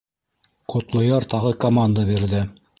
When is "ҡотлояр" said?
0.73-1.29